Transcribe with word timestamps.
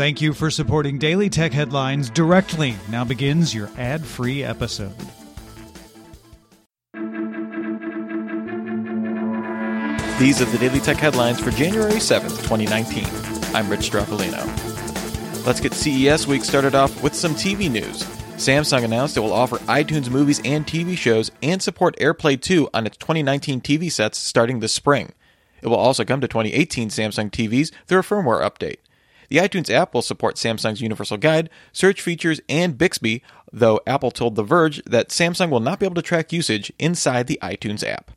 Thank 0.00 0.22
you 0.22 0.32
for 0.32 0.50
supporting 0.50 0.96
Daily 0.96 1.28
Tech 1.28 1.52
Headlines 1.52 2.08
directly. 2.08 2.74
Now 2.88 3.04
begins 3.04 3.54
your 3.54 3.68
ad 3.76 4.02
free 4.02 4.42
episode. 4.42 4.96
These 10.18 10.40
are 10.40 10.46
the 10.46 10.56
Daily 10.58 10.80
Tech 10.80 10.96
Headlines 10.96 11.38
for 11.38 11.50
January 11.50 11.96
7th, 11.96 12.38
2019. 12.48 13.04
I'm 13.54 13.68
Rich 13.68 13.90
Stroffolino. 13.90 14.46
Let's 15.44 15.60
get 15.60 15.74
CES 15.74 16.26
week 16.26 16.44
started 16.44 16.74
off 16.74 17.02
with 17.02 17.14
some 17.14 17.34
TV 17.34 17.70
news. 17.70 18.02
Samsung 18.38 18.84
announced 18.84 19.18
it 19.18 19.20
will 19.20 19.34
offer 19.34 19.58
iTunes 19.66 20.08
movies 20.08 20.40
and 20.46 20.66
TV 20.66 20.96
shows 20.96 21.30
and 21.42 21.60
support 21.60 21.94
AirPlay 21.98 22.40
2 22.40 22.70
on 22.72 22.86
its 22.86 22.96
2019 22.96 23.60
TV 23.60 23.92
sets 23.92 24.16
starting 24.16 24.60
this 24.60 24.72
spring. 24.72 25.12
It 25.60 25.68
will 25.68 25.76
also 25.76 26.06
come 26.06 26.22
to 26.22 26.28
2018 26.28 26.88
Samsung 26.88 27.30
TVs 27.30 27.70
through 27.86 27.98
a 27.98 28.02
firmware 28.02 28.40
update. 28.40 28.78
The 29.30 29.36
iTunes 29.36 29.70
app 29.70 29.94
will 29.94 30.02
support 30.02 30.34
Samsung's 30.34 30.82
Universal 30.82 31.18
Guide, 31.18 31.50
search 31.72 32.02
features, 32.02 32.40
and 32.48 32.76
Bixby, 32.76 33.22
though 33.52 33.80
Apple 33.86 34.10
told 34.10 34.34
The 34.34 34.42
Verge 34.42 34.82
that 34.84 35.10
Samsung 35.10 35.50
will 35.50 35.60
not 35.60 35.78
be 35.78 35.86
able 35.86 35.94
to 35.94 36.02
track 36.02 36.32
usage 36.32 36.72
inside 36.80 37.28
the 37.28 37.38
iTunes 37.40 37.88
app. 37.88 38.10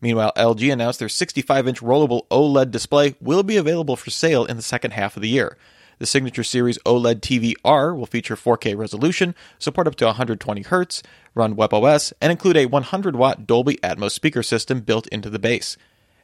Meanwhile, 0.00 0.32
LG 0.34 0.72
announced 0.72 1.00
their 1.00 1.10
65 1.10 1.68
inch 1.68 1.80
rollable 1.80 2.26
OLED 2.30 2.70
display 2.70 3.14
will 3.20 3.42
be 3.42 3.58
available 3.58 3.94
for 3.94 4.08
sale 4.08 4.46
in 4.46 4.56
the 4.56 4.62
second 4.62 4.92
half 4.92 5.16
of 5.16 5.22
the 5.22 5.28
year. 5.28 5.58
The 5.98 6.06
Signature 6.06 6.44
Series 6.44 6.78
OLED 6.86 7.20
TV 7.20 7.54
R 7.62 7.94
will 7.94 8.06
feature 8.06 8.36
4K 8.36 8.76
resolution, 8.76 9.34
support 9.58 9.86
up 9.86 9.96
to 9.96 10.06
120 10.06 10.64
Hz, 10.64 11.02
run 11.34 11.56
WebOS, 11.56 12.14
and 12.22 12.30
include 12.30 12.56
a 12.56 12.66
100 12.66 13.16
watt 13.16 13.46
Dolby 13.46 13.76
Atmos 13.82 14.12
speaker 14.12 14.42
system 14.42 14.80
built 14.80 15.06
into 15.08 15.28
the 15.28 15.38
base. 15.38 15.76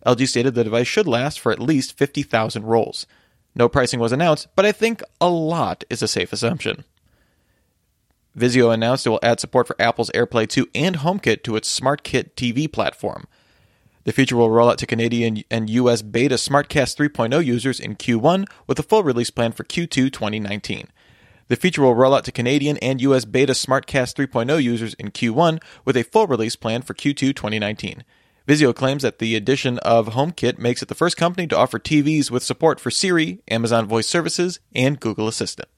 LG 0.06 0.28
stated 0.28 0.54
the 0.54 0.64
device 0.64 0.86
should 0.86 1.06
last 1.06 1.38
for 1.38 1.52
at 1.52 1.60
least 1.60 1.96
50,000 1.96 2.64
rolls. 2.64 3.06
No 3.54 3.68
pricing 3.68 4.00
was 4.00 4.12
announced, 4.12 4.48
but 4.56 4.64
I 4.64 4.72
think 4.72 5.02
a 5.20 5.28
lot 5.28 5.84
is 5.90 6.02
a 6.02 6.08
safe 6.08 6.32
assumption. 6.32 6.84
Vizio 8.36 8.72
announced 8.72 9.06
it 9.06 9.10
will 9.10 9.20
add 9.22 9.40
support 9.40 9.66
for 9.66 9.76
Apple's 9.80 10.10
AirPlay 10.14 10.48
2 10.48 10.68
and 10.74 10.96
HomeKit 10.96 11.42
to 11.42 11.56
its 11.56 11.80
SmartCast 11.80 12.30
TV 12.34 12.70
platform. 12.70 13.26
The 14.04 14.12
feature 14.12 14.36
will 14.36 14.50
roll 14.50 14.70
out 14.70 14.78
to 14.78 14.86
Canadian 14.86 15.44
and 15.50 15.70
US 15.70 16.02
beta 16.02 16.36
SmartCast 16.36 16.96
3.0 16.96 17.44
users 17.44 17.78
in 17.78 17.94
Q1 17.96 18.48
with 18.66 18.78
a 18.78 18.82
full 18.82 19.04
release 19.04 19.30
plan 19.30 19.52
for 19.52 19.64
Q2 19.64 20.10
2019. 20.10 20.88
The 21.48 21.56
feature 21.56 21.82
will 21.82 21.94
roll 21.94 22.14
out 22.14 22.24
to 22.24 22.32
Canadian 22.32 22.78
and 22.78 23.00
US 23.02 23.24
beta 23.24 23.52
SmartCast 23.52 24.14
3.0 24.14 24.62
users 24.62 24.94
in 24.94 25.10
Q1 25.10 25.62
with 25.84 25.96
a 25.96 26.04
full 26.04 26.26
release 26.26 26.56
plan 26.56 26.82
for 26.82 26.94
Q2 26.94 27.36
2019. 27.36 28.02
Vizio 28.46 28.74
claims 28.74 29.02
that 29.02 29.18
the 29.18 29.36
addition 29.36 29.78
of 29.78 30.08
HomeKit 30.08 30.58
makes 30.58 30.82
it 30.82 30.88
the 30.88 30.94
first 30.94 31.16
company 31.16 31.46
to 31.46 31.56
offer 31.56 31.78
TVs 31.78 32.30
with 32.30 32.42
support 32.42 32.80
for 32.80 32.90
Siri, 32.90 33.40
Amazon 33.48 33.86
Voice 33.86 34.08
Services, 34.08 34.58
and 34.74 34.98
Google 34.98 35.28
Assistant. 35.28 35.68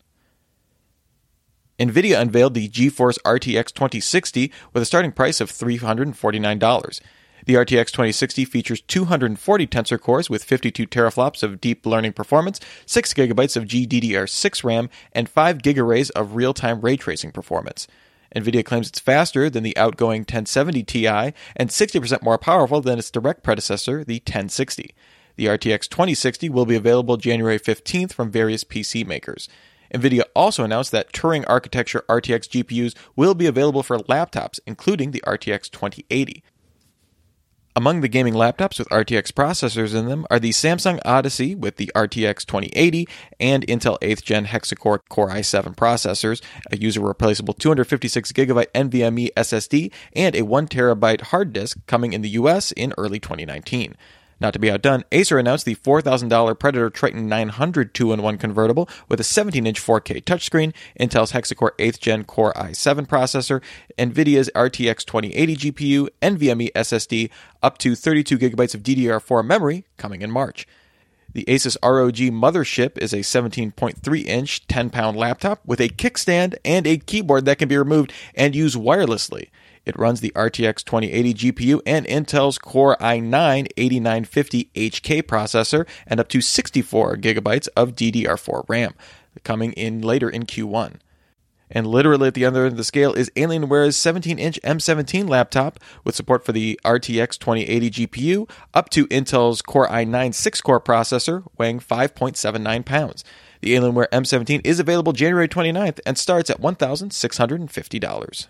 NVIDIA 1.79 2.21
unveiled 2.21 2.55
the 2.55 2.69
GeForce 2.69 3.19
RTX 3.25 3.73
2060 3.73 4.53
with 4.73 4.83
a 4.83 4.87
starting 4.87 5.13
price 5.13 5.41
of 5.41 5.51
$349. 5.51 7.01
The 7.47 7.55
RTX 7.55 7.87
2060 7.91 8.45
features 8.47 8.81
240 8.81 9.67
tensor 9.67 10.01
cores 10.01 10.31
with 10.31 10.45
52 10.45 10.87
teraflops 10.87 11.43
of 11.43 11.61
deep 11.61 11.85
learning 11.85 12.15
performance, 12.15 12.59
6 12.87 13.13
GB 13.13 13.57
of 13.57 13.65
GDDR6 13.65 14.65
RAM, 14.65 14.89
and 15.13 15.29
5 15.29 15.59
gigaray 15.59 16.11
of 16.13 16.37
real 16.37 16.55
time 16.55 16.81
ray 16.81 16.97
tracing 16.97 17.33
performance. 17.33 17.87
NVIDIA 18.35 18.65
claims 18.65 18.89
it's 18.89 19.01
faster 19.01 19.49
than 19.49 19.63
the 19.63 19.77
outgoing 19.77 20.21
1070 20.23 20.83
Ti 20.83 21.07
and 21.07 21.71
60% 21.71 22.23
more 22.23 22.39
powerful 22.39 22.81
than 22.81 22.99
its 22.99 23.11
direct 23.11 23.43
predecessor, 23.43 24.05
the 24.05 24.17
1060. 24.17 24.95
The 25.37 25.47
RTX 25.47 25.89
2060 25.89 26.49
will 26.49 26.67
be 26.67 26.77
available 26.77 27.17
January 27.17 27.59
15th 27.59 28.13
from 28.13 28.31
various 28.31 28.65
PC 28.65 29.07
makers. 29.07 29.49
NVIDIA 29.93 30.23
also 30.35 30.65
announced 30.65 30.91
that 30.93 31.13
Turing 31.13 31.45
architecture 31.47 32.05
RTX 32.09 32.49
GPUs 32.49 32.95
will 33.15 33.35
be 33.35 33.47
available 33.47 33.83
for 33.83 33.99
laptops, 33.99 34.59
including 34.67 35.13
the 35.13 35.23
RTX 35.27 35.71
2080. 35.71 36.43
Among 37.77 38.03
the 38.03 38.09
gaming 38.09 38.35
laptops 38.35 38.79
with 38.79 38.89
RTX 38.91 39.33
processors 39.33 39.97
in 39.97 40.07
them 40.07 40.27
are 40.31 40.39
the 40.39 40.51
Samsung 40.51 41.01
Odyssey 41.05 41.57
with 41.57 41.75
the 41.75 41.91
RTX 41.97 42.47
2080 42.47 43.09
and 43.41 43.67
Intel 43.67 43.99
8th 43.99 44.23
Gen 44.23 44.47
Hexa-Core 44.47 45.01
Core 45.09 45.31
i7 45.31 45.75
processors, 45.75 46.41
a 46.71 46.77
user 46.77 47.01
replaceable 47.01 47.53
256GB 47.55 48.67
NVMe 48.77 49.31
SSD, 49.37 49.93
and 50.15 50.37
a 50.37 50.43
1TB 50.43 51.21
hard 51.23 51.53
disk 51.53 51.77
coming 51.89 52.13
in 52.13 52.23
the 52.23 52.29
US 52.31 52.71
in 52.71 52.95
early 52.97 53.19
2019. 53.19 53.97
Not 54.41 54.53
to 54.53 54.59
be 54.59 54.71
outdone, 54.71 55.05
Acer 55.13 55.39
announced 55.39 55.65
the 55.65 55.77
$4,000 55.77 56.59
Predator 56.59 56.91
Triton 56.91 57.29
900 57.29 57.95
2-in-1 57.95 58.39
convertible 58.39 58.89
with 59.09 59.21
a 59.21 59.25
17-inch 59.25 59.81
4K 59.81 60.25
touchscreen, 60.25 60.75
Intel's 60.99 61.33
Hexa-Core 61.33 61.75
8th 61.79 62.01
Gen 62.01 62.25
Core 62.25 62.53
i7 62.55 63.07
processor, 63.07 63.63
NVIDIA's 63.99 64.51
RTX 64.55 65.05
2080 65.05 65.57
GPU, 65.57 66.09
NVMe 66.21 66.73
SSD, 66.73 67.31
up 67.63 67.79
to 67.79 67.93
32GB 67.93 68.75
of 68.75 68.83
DDR4 68.83 69.45
memory 69.45 69.85
coming 69.97 70.23
in 70.23 70.31
March. 70.31 70.67
The 71.33 71.45
Asus 71.49 71.77
ROG 71.83 72.15
Mothership 72.33 72.97
is 72.99 73.13
a 73.13 73.19
17.3 73.19 74.25
inch, 74.25 74.67
10 74.69 74.91
pound 74.91 75.17
laptop 75.17 75.61
with 75.67 75.81
a 75.81 75.89
kickstand 75.89 76.55
and 76.65 76.87
a 76.87 76.97
keyboard 76.97 77.45
that 77.47 77.59
can 77.59 77.69
be 77.69 77.77
removed 77.77 78.13
and 78.37 78.55
used 78.55 78.77
wirelessly. 78.77 79.49
It 79.87 79.99
runs 79.99 80.21
the 80.21 80.33
RTX 80.35 80.85
2080 80.85 81.35
GPU 81.35 81.81
and 81.85 82.07
Intel's 82.07 82.59
Core 82.59 82.97
i9 83.01 83.69
8950 83.77 84.71
HK 84.75 85.23
processor 85.23 85.87
and 86.07 86.21
up 86.21 86.29
to 86.29 86.41
64 86.41 87.17
gigabytes 87.17 87.69
of 87.77 87.95
DDR4 87.95 88.65
RAM, 88.69 88.95
coming 89.43 89.73
in 89.73 90.01
later 90.01 90.29
in 90.31 90.45
Q1. 90.45 90.97
And 91.71 91.87
literally 91.87 92.29
at 92.29 92.35
the 92.35 92.45
other 92.45 92.65
end 92.65 92.73
of 92.73 92.77
the 92.77 92.85
scale 92.85 93.15
is 93.15 93.31
Alienware's 93.31 93.97
17 93.97 94.39
inch 94.39 94.61
M17 94.63 95.29
laptop 95.29 95.81
with 96.05 96.15
support 96.15 96.45
for 96.45 96.53
the 96.53 96.79
RTX 96.85 97.39
2080 97.39 97.91
GPU 97.91 98.49
up 98.73 98.91
to 98.91 99.07
Intel's 99.09 99.61
Core 99.63 99.89
i9 99.89 100.35
6 100.35 100.61
core 100.61 100.81
processor 100.81 101.45
weighing 101.59 101.81
5.79 101.81 102.85
pounds. 102.85 103.25
The 103.61 103.75
Alienware 103.75 104.09
M17 104.11 104.61
is 104.65 104.79
available 104.79 105.13
January 105.13 105.49
29th 105.49 105.99
and 106.07 106.19
starts 106.19 106.51
at 106.51 106.61
$1,650. 106.61 108.47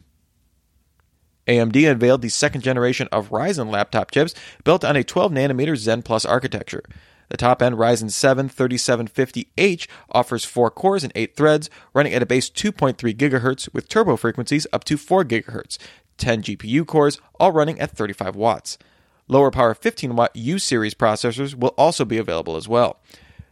AMD 1.47 1.91
unveiled 1.91 2.23
the 2.23 2.29
second 2.29 2.63
generation 2.63 3.09
of 3.13 3.31
Ryzen 3.31 3.71
laptop 3.71 4.11
chips 4.11 4.35
built 4.65 4.85
on 4.85 4.97
a 4.97 5.05
12 5.05 5.33
nanometer 5.33 5.77
Zen 5.77 6.03
Plus 6.03 6.25
architecture. 6.25 6.83
The 7.29 7.37
top 7.37 7.63
end 7.63 7.77
Ryzen 7.77 8.11
7 8.11 8.49
3750H 8.49 9.87
offers 10.11 10.45
4 10.45 10.71
cores 10.71 11.05
and 11.05 11.13
8 11.15 11.37
threads, 11.37 11.71
running 11.93 12.15
at 12.15 12.23
a 12.23 12.27
base 12.27 12.51
2.3 12.51 12.95
GHz 12.97 13.73
with 13.73 13.89
turbo 13.89 14.17
frequencies 14.17 14.67
up 14.73 14.85
to 14.85 14.97
4 14.97 15.25
GHz, 15.25 15.79
10 16.19 16.43
GPU 16.43 16.87
cores, 16.87 17.21
all 17.41 17.53
running 17.53 17.81
at 17.81 17.91
35 17.91 18.37
watts. 18.37 18.79
Lower 19.27 19.51
power 19.51 19.75
15 19.75 20.17
watt 20.17 20.37
U 20.37 20.59
series 20.59 20.95
processors 20.95 21.55
will 21.55 21.75
also 21.79 22.05
be 22.05 22.19
available 22.19 22.57
as 22.57 22.69
well. 22.69 23.01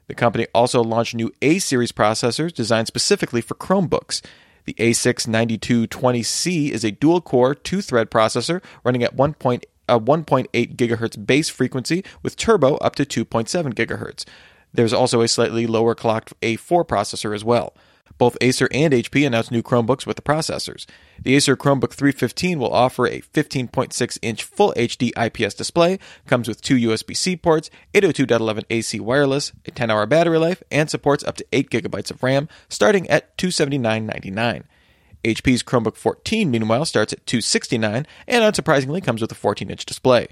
The 0.07 0.15
company 0.15 0.47
also 0.55 0.83
launched 0.83 1.15
new 1.15 1.33
A 1.41 1.59
series 1.59 1.93
processors 1.93 2.53
designed 2.53 2.89
specifically 2.89 3.41
for 3.41 3.55
Chromebooks. 3.55 4.21
The 4.65 4.75
A6 4.75 5.27
9220C 5.27 6.71
is 6.71 6.85
a 6.85 6.93
dual 6.93 7.21
core, 7.21 7.55
two 7.55 7.83
thread 7.83 8.11
processor 8.11 8.63
running 8.85 9.03
at 9.03 9.17
1.8 9.17 9.65
a 9.89 9.99
1.8 9.99 10.77
gigahertz 10.77 11.27
base 11.27 11.49
frequency 11.49 12.05
with 12.23 12.37
turbo 12.37 12.77
up 12.77 12.95
to 12.95 13.05
2.7 13.05 13.75
gigahertz. 13.75 14.25
There's 14.73 14.93
also 14.93 15.21
a 15.21 15.29
slightly 15.29 15.67
lower 15.67 15.95
clocked 15.95 16.39
A4 16.41 16.87
processor 16.87 17.35
as 17.35 17.45
well. 17.45 17.75
Both 18.19 18.37
Acer 18.41 18.69
and 18.73 18.93
HP 18.93 19.27
announced 19.27 19.51
new 19.51 19.63
Chromebooks 19.63 20.07
with 20.07 20.17
the 20.17 20.23
processors. 20.23 20.87
The 21.23 21.35
Acer 21.35 21.57
Chromebook 21.57 21.93
315 21.93 22.59
will 22.59 22.73
offer 22.73 23.07
a 23.07 23.21
15.6 23.21 24.19
inch 24.23 24.45
Full 24.45 24.73
HD 24.77 25.11
IPS 25.17 25.55
display, 25.55 25.99
comes 26.27 26.47
with 26.47 26.61
two 26.61 26.77
USB 26.77 27.17
C 27.17 27.37
ports, 27.37 27.71
802.11 27.95 28.65
AC 28.71 29.01
wireless, 29.01 29.53
a 29.67 29.71
10 29.71 29.91
hour 29.91 30.07
battery 30.07 30.39
life, 30.39 30.63
and 30.71 30.91
supports 30.91 31.25
up 31.25 31.37
to 31.37 31.47
8 31.53 31.71
gigabytes 31.71 32.11
of 32.11 32.23
RAM, 32.23 32.49
starting 32.69 33.09
at 33.09 33.37
$279.99. 33.39 34.65
HP's 35.25 35.63
Chromebook 35.63 35.97
14, 35.97 36.51
meanwhile, 36.51 36.85
starts 36.85 37.13
at 37.13 37.27
269 37.27 38.07
and 38.27 38.55
unsurprisingly 38.55 39.03
comes 39.03 39.21
with 39.21 39.33
a 39.33 39.37
14 39.37 39.71
inch 39.71 39.87
display. 39.87 40.29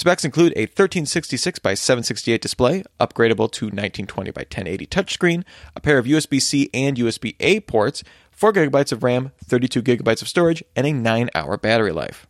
Specs 0.00 0.24
include 0.24 0.54
a 0.56 0.64
1366 0.64 1.58
by 1.58 1.74
768 1.74 2.40
display, 2.40 2.82
upgradable 2.98 3.52
to 3.52 3.66
1920 3.66 4.30
by 4.30 4.40
1080 4.40 4.86
touchscreen, 4.86 5.44
a 5.76 5.80
pair 5.82 5.98
of 5.98 6.06
USB 6.06 6.40
C 6.40 6.70
and 6.72 6.96
USB 6.96 7.36
A 7.38 7.60
ports, 7.60 8.02
4 8.30 8.54
GB 8.54 8.92
of 8.92 9.02
RAM, 9.02 9.32
32 9.44 9.82
GB 9.82 10.22
of 10.22 10.26
storage, 10.26 10.64
and 10.74 10.86
a 10.86 10.94
9 10.94 11.28
hour 11.34 11.58
battery 11.58 11.92
life. 11.92 12.26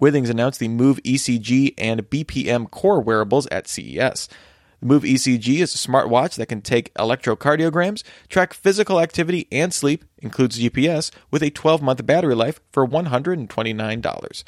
Withings 0.00 0.30
announced 0.30 0.60
the 0.60 0.68
Move 0.68 0.98
ECG 1.02 1.74
and 1.76 2.08
BPM 2.08 2.70
core 2.70 3.02
wearables 3.02 3.46
at 3.48 3.68
CES. 3.68 4.30
The 4.80 4.86
Move 4.86 5.02
ECG 5.02 5.58
is 5.58 5.74
a 5.74 5.88
smartwatch 5.88 6.36
that 6.36 6.46
can 6.46 6.62
take 6.62 6.94
electrocardiograms, 6.94 8.02
track 8.30 8.54
physical 8.54 8.98
activity 8.98 9.46
and 9.52 9.74
sleep, 9.74 10.06
includes 10.22 10.58
GPS, 10.58 11.10
with 11.30 11.42
a 11.42 11.50
12 11.50 11.82
month 11.82 12.06
battery 12.06 12.34
life 12.34 12.60
for 12.72 12.88
$129. 12.88 14.44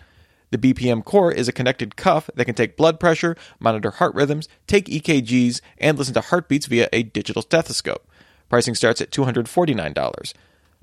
The 0.50 0.59
BPM 0.59 1.05
Core 1.05 1.31
is 1.31 1.49
a 1.49 1.53
connected 1.53 1.97
cuff 1.97 2.31
that 2.35 2.45
can 2.45 2.55
take 2.55 2.77
blood 2.77 2.99
pressure, 2.99 3.37
monitor 3.61 3.91
heart 3.91 4.15
rhythms, 4.15 4.49
take 4.67 4.87
EKGs, 4.87 5.61
and 5.79 5.99
listen 5.99 6.15
to 6.15 6.23
heartbeats 6.23 6.67
via 6.67 6.89
a 6.93 7.03
digital 7.03 7.43
stethoscope. 7.43 8.09
Pricing 8.49 8.75
starts 8.75 9.00
at 9.00 9.11
$249. 9.11 10.33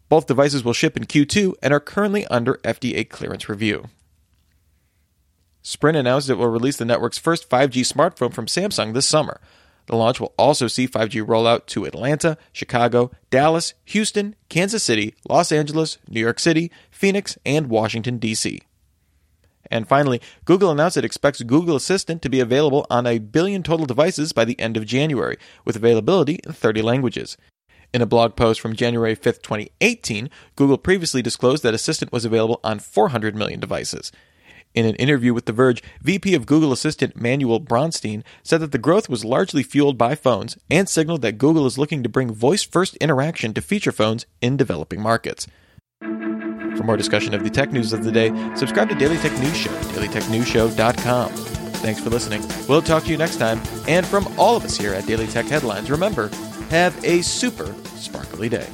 Both 0.08 0.28
devices 0.28 0.64
will 0.64 0.74
ship 0.74 0.96
in 0.96 1.06
Q2 1.06 1.56
and 1.64 1.74
are 1.74 1.80
currently 1.80 2.28
under 2.28 2.56
FDA 2.64 3.10
clearance 3.10 3.50
review. 3.50 3.86
Sprint 5.64 5.98
announced 5.98 6.30
it 6.30 6.36
will 6.36 6.48
release 6.48 6.78
the 6.78 6.86
network's 6.86 7.18
first 7.18 7.50
5G 7.50 7.92
smartphone 7.92 8.32
from 8.32 8.46
Samsung 8.46 8.94
this 8.94 9.08
summer. 9.08 9.42
The 9.88 9.96
launch 9.96 10.20
will 10.20 10.34
also 10.38 10.68
see 10.68 10.88
5G 10.88 11.26
rollout 11.26 11.66
to 11.68 11.86
Atlanta, 11.86 12.38
Chicago, 12.54 13.10
Dallas, 13.32 13.74
Houston, 13.86 14.36
Kansas 14.48 14.84
City, 14.84 15.16
Los 15.28 15.52
Angeles, 15.52 15.98
New 16.08 16.20
York 16.20 16.40
City, 16.40 16.72
Phoenix, 16.92 17.38
and 17.46 17.68
Washington, 17.68 18.20
D.C. 18.20 18.62
And 19.72 19.88
finally, 19.88 20.22
Google 20.46 20.72
announced 20.72 20.98
it 20.98 21.06
expects 21.06 21.42
Google 21.42 21.76
Assistant 21.76 22.22
to 22.22 22.30
be 22.30 22.40
available 22.40 22.86
on 22.90 23.06
a 23.06 23.20
billion 23.20 23.64
total 23.64 23.86
devices 23.86 24.34
by 24.34 24.46
the 24.46 24.60
end 24.60 24.78
of 24.78 24.86
January, 24.86 25.38
with 25.64 25.76
availability 25.76 26.40
in 26.46 26.54
30 26.54 26.82
languages. 26.82 27.38
In 27.94 28.02
a 28.02 28.06
blog 28.06 28.36
post 28.36 28.60
from 28.60 28.76
January 28.76 29.16
5, 29.16 29.42
2018, 29.42 30.30
Google 30.56 30.78
previously 30.78 31.22
disclosed 31.22 31.64
that 31.64 31.74
Assistant 31.74 32.12
was 32.12 32.26
available 32.26 32.60
on 32.64 32.80
400 32.80 33.36
million 33.36 33.60
devices. 33.60 34.12
In 34.74 34.86
an 34.86 34.96
interview 34.96 35.34
with 35.34 35.46
The 35.46 35.54
Verge, 35.54 35.82
VP 36.02 36.36
of 36.36 36.46
Google 36.46 36.74
Assistant 36.74 37.16
Manuel 37.16 37.62
Bronstein 37.62 38.24
said 38.44 38.60
that 38.60 38.74
the 38.74 38.78
growth 38.78 39.08
was 39.08 39.24
largely 39.24 39.64
fueled 39.64 39.98
by 39.98 40.16
phones 40.16 40.58
and 40.70 40.90
signaled 40.90 41.22
that 41.22 41.38
Google 41.38 41.66
is 41.66 41.78
looking 41.78 42.04
to 42.04 42.10
bring 42.10 42.34
voice 42.34 42.64
first 42.64 42.98
interaction 42.98 43.54
to 43.54 43.62
feature 43.62 43.94
phones 43.94 44.26
in 44.42 44.58
developing 44.58 45.02
markets. 45.02 45.48
For 46.78 46.84
more 46.84 46.98
discussion 46.98 47.34
of 47.34 47.44
the 47.44 47.50
tech 47.50 47.72
news 47.72 47.94
of 47.94 48.04
the 48.04 48.12
day, 48.12 48.30
subscribe 48.56 48.90
to 48.90 48.96
Daily 48.96 49.18
Tech 49.18 49.38
News 49.40 49.56
Show, 49.56 49.70
dailytechnewsshow.com. 49.70 51.30
Thanks 51.32 52.02
for 52.02 52.10
listening. 52.10 52.44
We'll 52.68 52.82
talk 52.82 53.04
to 53.04 53.12
you 53.12 53.18
next 53.18 53.38
time. 53.38 53.62
And 53.88 54.06
from 54.06 54.28
all 54.40 54.56
of 54.56 54.66
us 54.66 54.76
here 54.78 54.94
at 54.94 55.06
Daily 55.06 55.28
Tech 55.28 55.46
Headlines, 55.46 55.92
remember, 55.92 56.30
have 56.70 57.02
a 57.04 57.22
super 57.22 57.74
sparkly 57.96 58.50
day. 58.50 58.68